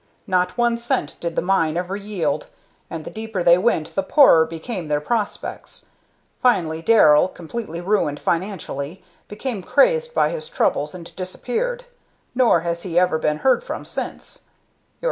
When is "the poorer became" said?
3.93-4.87